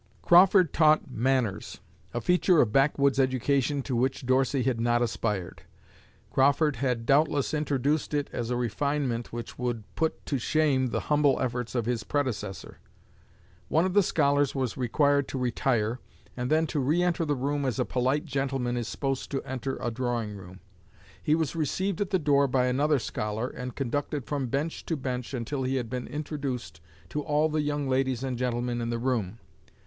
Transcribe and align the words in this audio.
Crawford 0.23 0.73
taught 0.73 1.11
"manners" 1.11 1.79
a 2.11 2.19
feature 2.21 2.59
of 2.59 2.71
backwoods 2.73 3.19
education 3.19 3.83
to 3.83 3.95
which 3.95 4.25
Dorsey 4.25 4.63
had 4.63 4.81
not 4.81 5.03
aspired. 5.03 5.61
Crawford 6.31 6.77
had 6.77 7.05
doubtless 7.05 7.53
introduced 7.53 8.11
it 8.15 8.27
as 8.33 8.49
a 8.49 8.55
refinement 8.55 9.31
which 9.31 9.59
would 9.59 9.83
put 9.95 10.25
to 10.25 10.39
shame 10.39 10.87
the 10.87 11.01
humble 11.01 11.39
efforts 11.39 11.75
of 11.75 11.85
his 11.85 12.03
predecessor. 12.03 12.79
One 13.67 13.85
of 13.85 13.93
the 13.93 14.01
scholars 14.01 14.55
was 14.55 14.75
required 14.75 15.27
to 15.27 15.37
retire, 15.37 15.99
and 16.35 16.49
then 16.49 16.65
to 16.65 16.79
re 16.79 17.03
enter 17.03 17.23
the 17.23 17.35
room 17.35 17.63
as 17.63 17.77
a 17.77 17.85
polite 17.85 18.25
gentleman 18.25 18.77
is 18.77 18.87
supposed 18.87 19.29
to 19.29 19.43
enter 19.43 19.77
a 19.79 19.91
drawing 19.91 20.35
room. 20.35 20.61
He 21.21 21.35
was 21.35 21.55
received 21.55 22.01
at 22.01 22.09
the 22.09 22.17
door 22.17 22.47
by 22.47 22.65
another 22.65 22.97
scholar 22.97 23.49
and 23.49 23.75
conducted 23.75 24.25
from 24.25 24.47
bench 24.47 24.83
to 24.87 24.97
bench 24.97 25.31
until 25.35 25.61
he 25.61 25.75
had 25.75 25.91
been 25.91 26.07
introduced 26.07 26.81
to 27.09 27.21
all 27.21 27.49
the 27.49 27.61
young 27.61 27.87
ladies 27.87 28.23
and 28.23 28.35
gentlemen 28.35 28.81
in 28.81 28.89
the 28.89 28.97
room. 28.97 29.37